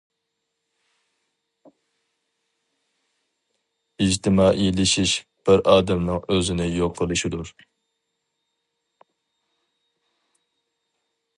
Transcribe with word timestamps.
ئىجتىمائىيلىشىش— 4.05 5.13
بىر 5.49 5.61
ئادەمنىڭ 5.73 6.23
ئۆزىنى 6.37 6.67
يوق 6.77 6.97
قىلىشىدۇر. 7.01 7.53